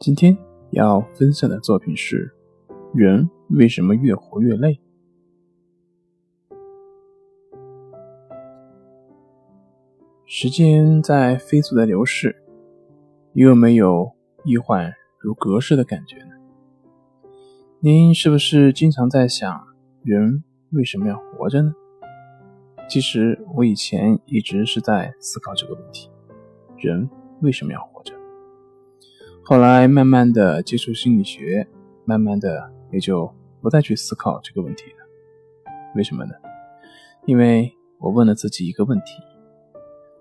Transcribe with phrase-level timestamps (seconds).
[0.00, 0.34] 今天
[0.70, 2.32] 要分享的作品是：
[2.94, 4.80] 人为什么越活越累？
[10.24, 12.34] 时间在飞速的流逝，
[13.34, 14.10] 你有没有
[14.46, 16.30] 一缓如隔世的感觉呢？
[17.80, 19.66] 您是不是经常在想，
[20.02, 21.74] 人为什么要活着呢？
[22.88, 26.10] 其实我以前一直是在思考这个问题：
[26.78, 27.06] 人
[27.42, 28.18] 为什么要活着？
[29.50, 31.66] 后来慢慢的接触心理学，
[32.04, 33.28] 慢慢的也就
[33.60, 34.98] 不再去思考这个问题了。
[35.96, 36.30] 为什么呢？
[37.26, 39.14] 因为我问了自己一个问题：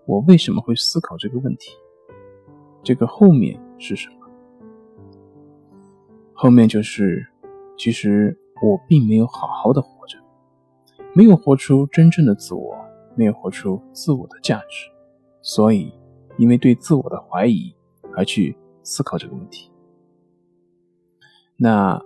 [0.07, 1.77] 我为什么会思考这个问题？
[2.81, 4.15] 这个后面是什么？
[6.33, 7.23] 后面就是，
[7.77, 10.17] 其实我并没有好好的活着，
[11.13, 12.75] 没有活出真正的自我，
[13.15, 14.89] 没有活出自我的价值，
[15.43, 15.93] 所以
[16.39, 17.71] 因为对自我的怀疑
[18.15, 18.57] 而去。
[18.83, 19.71] 思考这个问题，
[21.57, 22.01] 那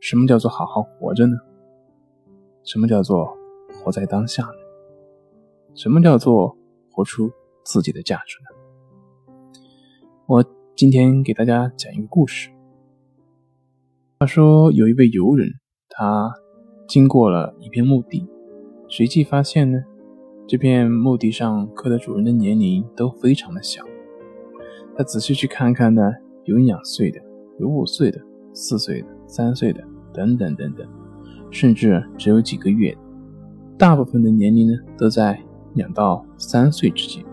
[0.00, 1.36] 什么叫做好好活着呢？
[2.64, 3.36] 什么叫做
[3.82, 4.52] 活在当下呢？
[5.74, 6.56] 什么叫做
[6.90, 7.30] 活出
[7.64, 8.50] 自己的价值呢？
[10.26, 10.44] 我
[10.76, 12.50] 今天给大家讲一个故事。
[14.20, 15.48] 话说有一位游人，
[15.88, 16.34] 他
[16.86, 18.26] 经过了一片墓地，
[18.88, 19.84] 随即发现呢，
[20.46, 23.87] 这片墓地上刻的主人的年龄都非常的小。
[24.98, 26.02] 他仔细去看看呢，
[26.42, 27.20] 有两岁的，
[27.60, 28.20] 有五岁的，
[28.52, 29.80] 四岁的，三岁的，
[30.12, 30.84] 等等等等，
[31.52, 32.92] 甚至只有几个月。
[33.78, 35.38] 大部分的年龄呢，都在
[35.74, 37.24] 两到三岁之间。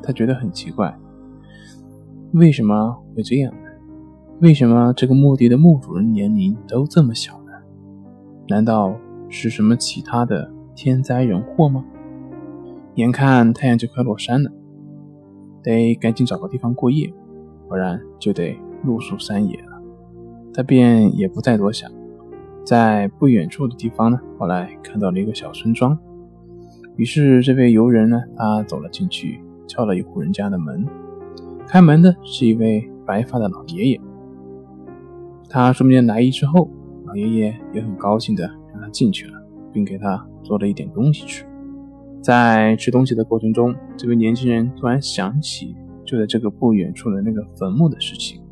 [0.00, 0.96] 他觉得很奇怪，
[2.34, 3.68] 为什么会这样呢？
[4.40, 7.50] 为什么这个墓地的墓主人年龄都这么小呢？
[8.46, 8.96] 难道
[9.28, 11.84] 是什么其他的天灾人祸吗？
[12.94, 14.52] 眼看太阳就快落山了。
[15.62, 17.12] 得赶紧找个地方过夜，
[17.68, 19.82] 不然就得露宿山野了。
[20.54, 21.90] 他便也不再多想，
[22.64, 25.98] 在不远处的地方呢，后来看到了一个小村庄。
[26.96, 30.84] 于是这位游人呢，他走了进去，敲了一户人家的门。
[31.66, 34.00] 开门的是一位白发的老爷爷。
[35.48, 36.68] 他说明来意之后，
[37.06, 39.34] 老爷爷也很高兴的让他进去了，
[39.72, 41.44] 并给他做了一点东西吃。
[42.20, 45.74] 在吃东西的过程中，这位年轻人突然想起
[46.04, 48.42] 就在这个不远处的那个坟墓的事情，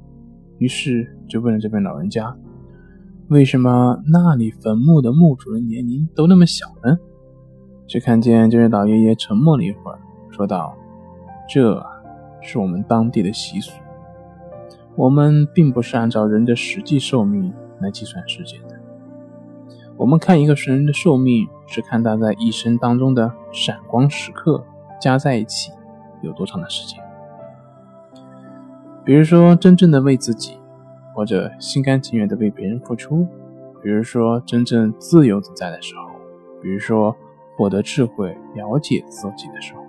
[0.58, 2.36] 于是就问了这位老人家
[3.28, 6.96] ：“为什么那里坟墓的墓主人年龄都那么小呢？”
[7.86, 9.98] 只看见这位老爷爷沉默了一会儿，
[10.30, 10.76] 说道
[11.48, 11.84] ：“这
[12.40, 13.72] 是我们当地的习俗，
[14.94, 18.75] 我们并不是按照人的实际寿命来计算时间的。”
[19.98, 24.62] 我们看一个神人的寿命，是看他在一生当中的闪光时刻
[25.00, 25.72] 加在一起
[26.20, 27.02] 有多长的时间。
[29.04, 30.58] 比如说，真正的为自己，
[31.14, 33.26] 或者心甘情愿的为别人付出；
[33.82, 36.02] 比如说，真正自由自在的时候；
[36.60, 37.16] 比如说，
[37.56, 39.80] 获得智慧、了解自己的时候。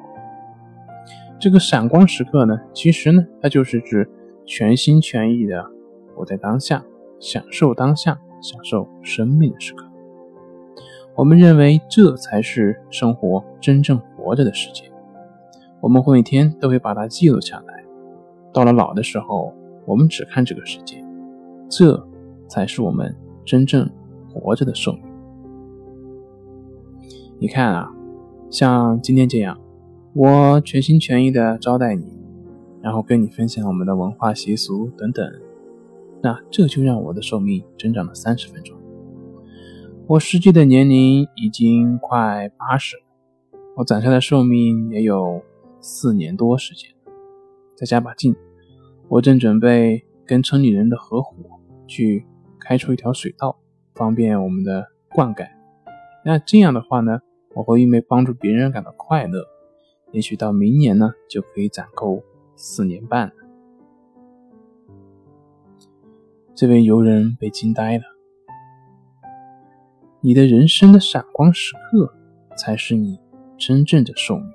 [1.37, 4.09] 这个闪光时刻呢，其实呢，它就是指
[4.45, 5.69] 全心全意的
[6.15, 6.83] 活在当下，
[7.19, 9.85] 享受当下，享受生命的时刻。
[11.17, 14.83] 我们认为这才是生活真正活着的世界，
[15.81, 17.83] 我们会每天都会把它记录下来。
[18.53, 19.51] 到了老的时候，
[19.87, 21.03] 我们只看这个世界，
[21.67, 22.07] 这
[22.47, 23.89] 才是我们真正
[24.31, 25.01] 活着的寿命。
[27.39, 27.91] 你看啊，
[28.51, 29.59] 像今天这样，
[30.13, 32.05] 我全心全意的招待你，
[32.79, 35.27] 然后跟你分享我们的文化习俗等等，
[36.21, 38.76] 那这就让我的寿命增长了三十分钟。
[40.09, 43.03] 我实际的年龄已经快八十了，
[43.75, 45.43] 我攒下的寿命也有
[45.81, 46.89] 四年多时间。
[47.75, 48.33] 再加把劲，
[49.09, 51.35] 我正准备跟城里人的合伙
[51.87, 52.25] 去
[52.57, 53.59] 开出一条水道，
[53.95, 55.45] 方便我们的灌溉。
[56.23, 57.19] 那这样的话呢，
[57.53, 59.45] 我会因为帮助别人感到快乐，
[60.13, 62.23] 也许到明年呢就可以攒够
[62.55, 63.33] 四年半了。
[66.55, 68.16] 这位游人被惊呆了。
[70.19, 72.11] 你的人生的闪光时刻，
[72.57, 73.19] 才是你
[73.55, 74.51] 真正的寿命。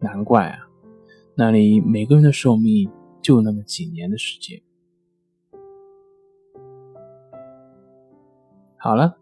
[0.00, 0.60] 难怪啊，
[1.34, 2.88] 那里每个人的寿命
[3.20, 4.62] 就那么几年的时间。
[8.76, 9.16] 好了，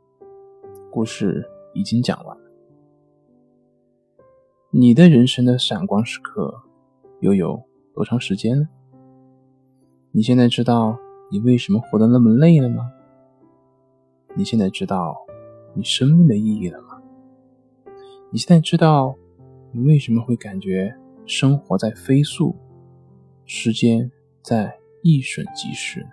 [0.92, 2.44] 故事已经讲完了。
[4.70, 6.54] 你的人生的闪光时刻
[7.20, 7.62] 又有
[7.94, 8.68] 多长时间呢？
[10.12, 10.98] 你现在知道
[11.30, 12.92] 你为什么活得那么累了吗？
[14.36, 15.16] 你现在知道
[15.72, 17.00] 你生命的意义了吗？
[18.30, 19.16] 你现在知道
[19.72, 20.94] 你为什么会感觉
[21.24, 22.54] 生活在飞速，
[23.46, 24.12] 时间
[24.42, 26.06] 在一瞬即逝？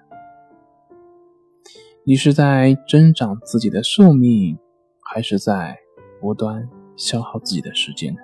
[2.06, 4.58] 你是在增长自己的寿命，
[5.02, 5.78] 还是在
[6.22, 8.22] 不断消耗自己的时间呢？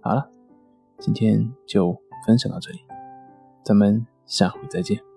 [0.00, 0.30] 好了，
[0.98, 2.78] 今天就分享到这里，
[3.64, 5.09] 咱们下回再见。